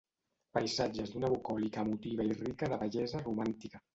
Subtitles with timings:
[0.57, 3.85] Paisatges d'una bucòlica emotiva i rica de bellesa romàntica.